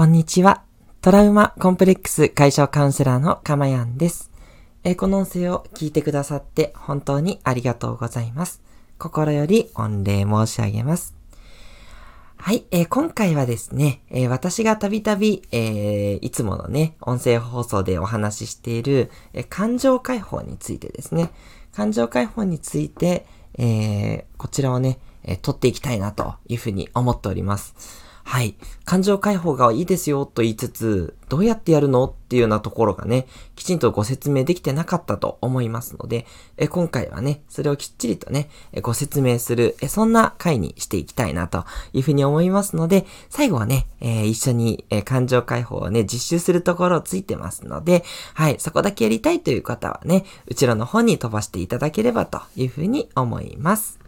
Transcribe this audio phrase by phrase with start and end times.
[0.00, 0.62] こんにちは。
[1.02, 4.30] トラウマコンプレックス解消カウンセラーのかまやんです。
[4.82, 8.62] えこの音声を聞いてくださって本当にありがとうございます。
[8.96, 11.14] 心より御礼申し上げます。
[12.38, 21.30] はい、えー、今回はですね、えー、私がたびたび、えいつものね、音声放送でお話ししている、え感情解放についてですね、
[21.74, 23.26] 感情解放について、
[23.58, 28.09] えこちらをね、え取っていきたいなというふうに思っております。
[28.30, 28.54] はい。
[28.84, 33.26] 感情解放がいいですよと言いつつ、どうやってやるのっていうようなところがね、
[33.56, 36.26] きちんとご説明できてなかったと思いますので、
[36.56, 48.04] え今回はね、それをきっちりとね、えご説明するえ、そんな回にしていきたいなというふうに思いますので、最後はね、えー、一緒に、え感情解放をね、実習するところをついてますので、
[48.34, 53.98] はい、そこだけやりたいという方はね、後ろの方に飛ばしていただければというふうに思います。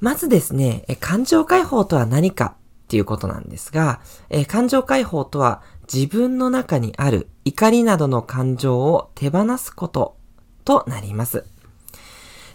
[0.00, 4.00] まずですね、感情解放とは何かっていうことなんですが、
[4.46, 5.62] 感情解放とは
[5.92, 10.16] 自分の中にある怒りなどの感情を手放すこと
[10.64, 11.44] となります。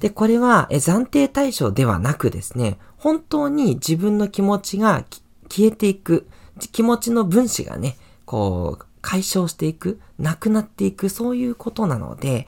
[0.00, 5.04] で、これは暫定対象ではなくですね、本当に自分の気持ちが
[5.48, 6.26] 消えていく、
[6.72, 12.46] 気持ちの分子がね、こう、解消していく、なくなっていく、そういうことなので、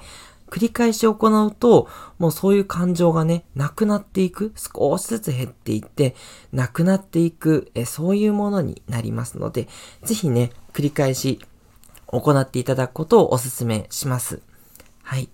[0.53, 6.15] 繰り返し行うと、もうそういう感情がね、なくなっていく、少しずつ減っていって、
[6.53, 9.67] なくなっていく、えそういうものになりますので、
[10.05, 11.41] ぜひね、繰り返し
[12.07, 14.43] 行っていただくことをお勧めします。
[15.13, 15.29] はい。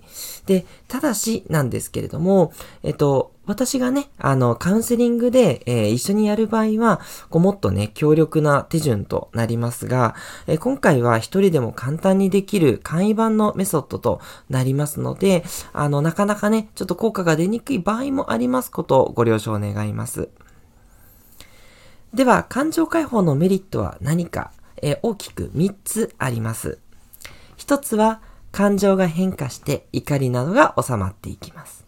[0.47, 10.17] で、ただしなんですけれども、えっと、私がね、あの、カウンセリングで、えー、一緒にやる場合は、こうもっとね、強力な手順となりますが、
[10.49, 20.29] えー、今回は一人でも簡単にできる簡易版のメソッドとなりますので、あの、なかなかね、ちょっと効果が出にくい場合もありますことをご了承願います。
[22.13, 24.51] では、感情解放のメリットは何か、
[24.83, 26.81] えー、大きく3つあります。
[27.59, 31.87] 1つは、感情が変化して怒りなどが収まっていきます。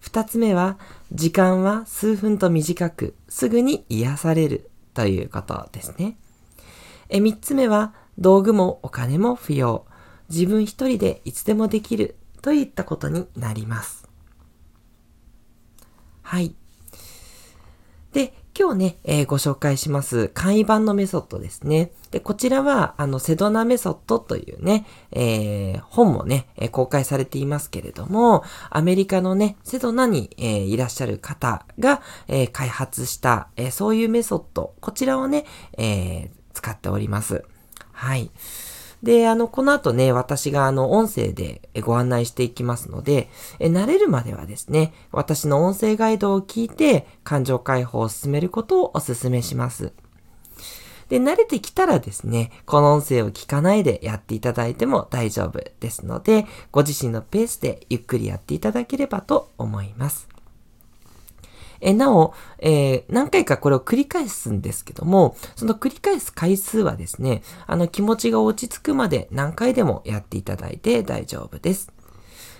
[0.00, 0.78] 二つ目は、
[1.12, 6.16] 時間は数分と短く、すぐに癒されるということですね。
[7.08, 9.84] え三つ目は、道具もお金も不要。
[10.28, 14.08] 自分一人でいつでもできるといったことになります。
[16.22, 16.54] はい。
[18.12, 21.92] で、今日ね、えー、ご紹介します簡易版のメソッドですね。
[22.10, 35.44] で、こちらは、あの、セドナメソッドというね、えー、本もね、え公開されていますけれども、アメリカのね、セドナに、えー、いらっしゃる方が、え開発した、えそういうメソッド、こちらをね、
[35.76, 37.44] え使っております。
[37.92, 38.30] はい。
[39.06, 43.30] で、あの、この後ね、私があの、音声でご案内していきますので、
[43.60, 49.92] え慣れるまではですね、私の音声ガイドを聞いて、感情解放を進めることをお勧めします。
[51.08, 60.35] で、慣れてきたらですね、この音声を聞かないでやっていただいても大丈夫ですので、ご自身のペースでゆっくりやっていただければと思います。
[61.80, 71.92] えなお、えー、何回かこれを繰り返すんですけども、その繰り返す回数はですね、あの気持ちが落ち着くまで何回でもやっていただいて大丈夫です。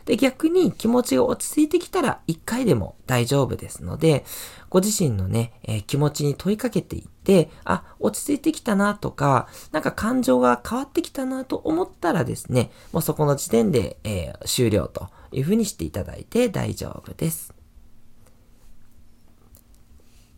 [0.07, 4.25] で、逆に気持ちが落ち着いてきたら1回でも大丈夫ですので、
[4.71, 17.56] ご自身のね、えー、気持ちに問いかけていって、あ、落ち着いてきたなとか、なんか感情が変わってきたなと思ったらですね、もうそこの時点で、えー、終了というふうにしていただいて大丈夫です。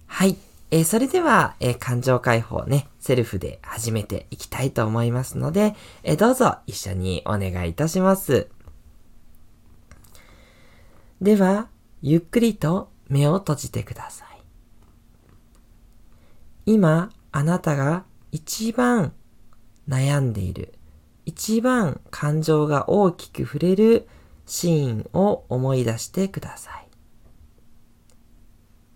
[0.09, 0.37] はい。
[0.71, 8.49] えー、それでは、えー、感情解放ね、セルフで始めていきたいと思いますので、えー、どうぞ一緒にお願いいたします。
[11.23, 11.69] では、
[12.03, 14.29] ゆっくりと目を閉じてください。
[16.67, 19.13] 今、あなたが一番
[19.89, 20.75] 悩んでいる、
[21.27, 24.09] 一番感情が大きく触れる
[24.47, 26.89] シーンを思い出してください。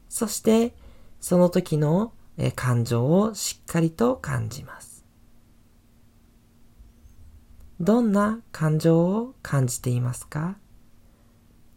[0.09, 0.75] そして、
[1.23, 2.13] その時の
[2.57, 5.07] 感情をしっかりと感じます。
[7.81, 10.57] どんな感情を感じていますか？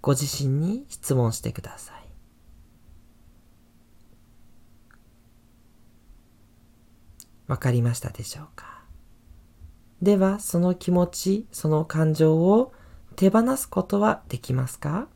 [0.02, 1.96] ご自身に質問してください。
[7.48, 8.84] わかりましたでしょうか？
[10.02, 12.74] では、その気持ち、その感情を
[13.16, 15.08] 手放すことはできますか？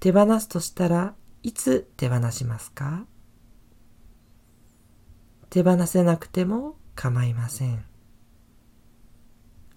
[0.00, 3.06] 手放すとしたらいつ手放しますか？
[5.48, 7.84] 手放せなくても構いません。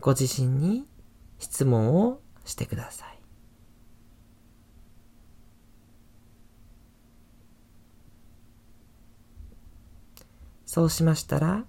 [0.01, 0.85] ご自身に
[1.39, 3.19] 質問をしてください。
[10.65, 11.65] そうしましたら、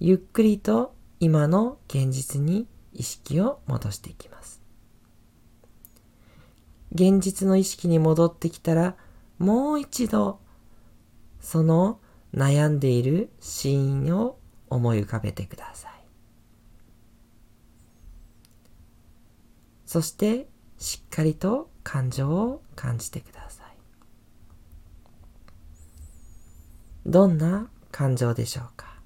[0.00, 4.60] ゆっくりと今の現実に意識を戻していきます。
[6.92, 8.96] 現実の意識に戻ってきたら、
[9.38, 10.40] もう一度、
[11.40, 12.00] その
[12.34, 14.38] 悩んでいるシーンを
[14.68, 15.92] 思い浮かべてください。
[19.86, 23.66] そして、しっかりと感情を感じてください。
[27.06, 29.00] どんな感情でしょうか？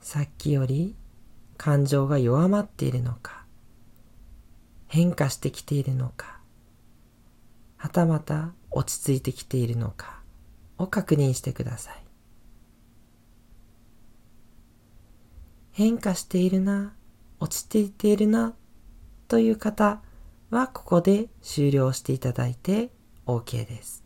[0.00, 0.94] さっきより
[1.56, 3.37] 感情が弱まっているのか？
[4.88, 6.40] 変化してきているのか
[7.76, 10.20] はたまた落ち着いてきているのか
[10.78, 11.94] を確認してください
[15.72, 16.92] 変化しているな
[17.40, 18.54] 落ち着いているな
[19.28, 20.00] という方
[20.50, 22.90] はここで終了していただいて
[23.26, 24.02] OK です。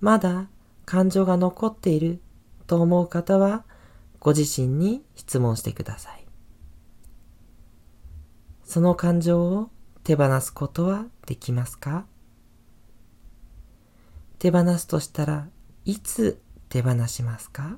[0.00, 0.48] まだ
[0.84, 2.20] 感情が残っている
[2.66, 3.64] と思う方は
[4.20, 6.21] ご自身に質問してください。
[8.72, 9.68] その感情を
[10.02, 12.06] 手放すことはできますか？
[14.38, 15.46] 手放すとしたら
[15.84, 16.40] いつ
[16.70, 17.76] 手放しますか？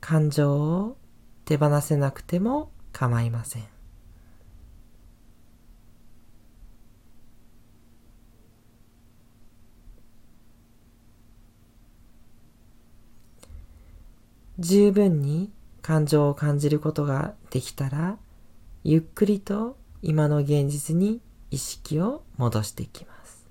[0.00, 0.96] 感情を
[1.46, 3.64] 手放せなくても構いません。
[14.60, 15.50] 十分に
[15.86, 18.18] 感情を感じることができたら、
[18.82, 21.20] ゆっくりと今の現実に
[21.52, 23.46] 意識を戻していきます。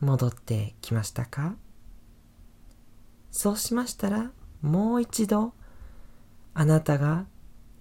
[0.00, 1.56] 戻ってきましたか？
[3.30, 4.30] そうしましたら、
[4.60, 5.54] もう一度、
[6.52, 7.24] あなたが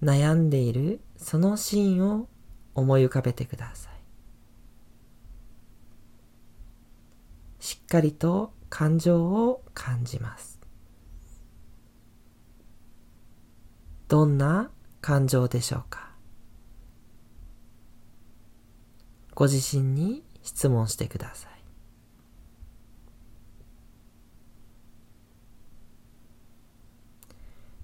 [0.02, 2.30] 悩んでいるそのシーンを
[2.74, 3.96] 思い浮かべてください。
[7.60, 10.60] しっっかりと感情を感じます。
[14.08, 14.72] どんな
[15.02, 16.10] 感情でしょうか？
[19.36, 21.52] ご自身に質問してください。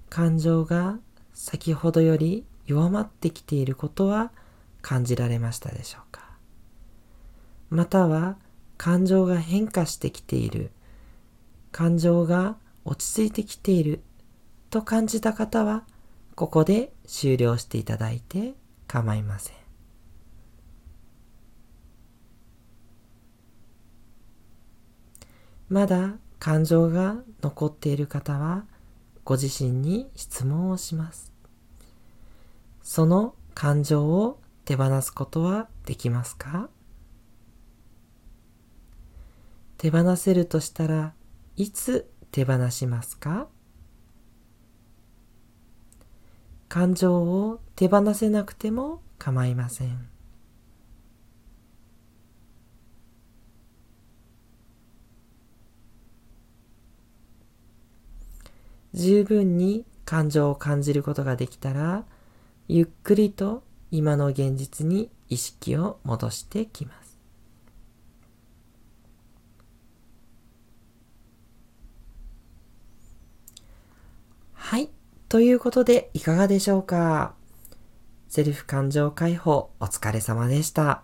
[0.09, 1.00] 感情が
[1.33, 4.31] 先ほどより弱まってきていることは
[4.81, 6.31] 感じられましたでしょうか？
[7.69, 8.38] または
[8.83, 10.72] 感情が変化してきている。
[11.72, 14.01] 感情が落ち着いてきている。
[14.72, 15.83] と感じた方は
[16.33, 18.56] ここで終了していただいて
[18.88, 19.56] 構いません。
[25.69, 28.66] まだ感情が残っている方は
[29.24, 31.31] ご自身に質問をします。
[32.81, 36.68] その感情を手放すことはできますか？
[39.81, 41.16] 手放せるとしたら
[41.56, 43.48] いつ手放しますか？
[46.69, 50.07] 感情を手放せなくても構いません。
[58.94, 62.06] 十分に感情を感じることができたら、
[62.67, 67.11] ゆっくりと今の現実に意識を戻してきます。
[74.72, 74.90] はい。
[75.28, 77.34] ということで、いかがでしょうか？
[78.30, 81.01] セルフ感情解放お疲れ様でした。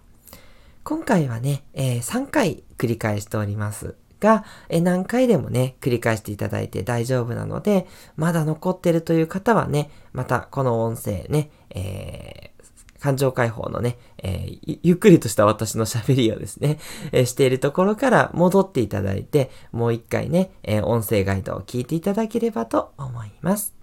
[0.86, 3.96] 今回はね、えー、3回繰り返しております。
[4.22, 12.57] が、え何回でもね、繰り返していただいて大丈夫なので、まだ残ってるという方はね、またこの音声ね、えー、
[13.00, 16.80] 感情解放のね、えー、ゆっくりとした私の喋りをですね、
[17.12, 23.74] えー、しているところから戻っていただいて、もう一回ね、え音声ガイドを聞いていただければと思います。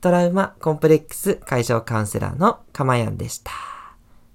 [0.00, 3.52] トラウマコンプレックス解消カウンセラーのかまやんでした。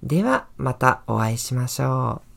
[0.02, 2.29] では、またお会いしましょう。